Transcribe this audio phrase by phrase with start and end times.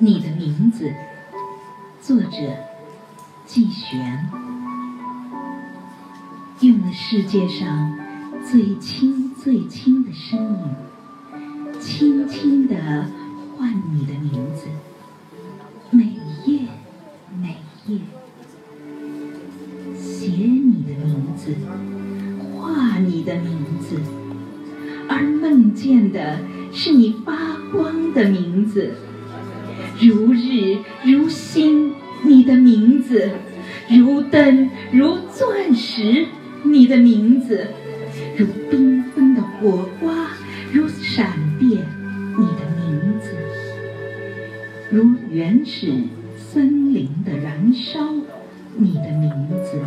[0.00, 0.92] 你的名字，
[2.00, 2.30] 作者
[3.44, 4.30] 季璇，
[6.60, 7.98] 用了世界上
[8.48, 12.76] 最轻最轻的声音，轻轻的
[13.56, 14.68] 唤你的名字，
[15.90, 16.04] 每
[16.46, 16.60] 夜
[17.42, 17.56] 每
[17.88, 17.98] 夜，
[19.96, 21.56] 写你的名字，
[22.54, 24.00] 画你的名字，
[25.08, 26.38] 而梦见的
[26.72, 27.34] 是你发
[27.72, 28.94] 光的名字。
[30.00, 31.92] 如日如星，
[32.24, 33.30] 你的名字；
[33.90, 36.26] 如灯如钻石，
[36.62, 37.66] 你的名字；
[38.36, 40.36] 如缤纷的火花，
[40.72, 41.70] 如闪电，
[42.38, 43.30] 你的名字；
[44.90, 45.92] 如原始
[46.36, 47.98] 森林的燃烧，
[48.76, 49.32] 你的名
[49.64, 49.78] 字；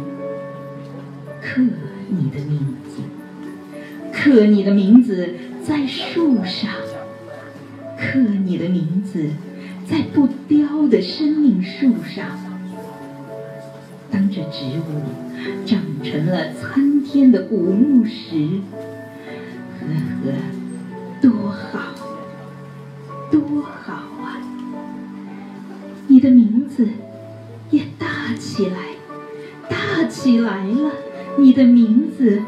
[1.41, 1.61] 刻
[2.09, 2.59] 你的名
[2.89, 3.01] 字，
[4.11, 5.29] 刻你的名字
[5.63, 6.69] 在树上，
[7.97, 9.29] 刻你的名字。
[9.91, 12.25] 在不凋的生命树上，
[14.09, 18.61] 当这植物长成了参天的古木时，
[19.81, 19.87] 呵
[20.23, 20.31] 呵，
[21.21, 21.93] 多好，
[23.29, 23.91] 多好
[24.23, 24.39] 啊！
[26.07, 26.87] 你的名字
[27.69, 28.77] 也大起来，
[29.67, 30.93] 大起来了，
[31.37, 32.41] 你的名字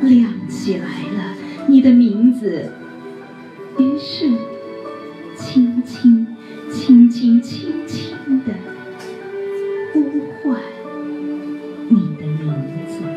[0.00, 1.34] 亮起来了，
[1.66, 2.70] 你的名字，
[3.78, 4.53] 于是。
[10.44, 10.60] 唤
[11.88, 13.13] 你的名字